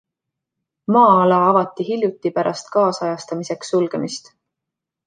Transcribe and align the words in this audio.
Maa-ala 0.95 1.37
avati 1.49 1.87
hiljuti 1.91 2.35
pärast 2.39 2.73
kaasajastamiseks 2.79 3.75
sulgemist. 3.77 4.35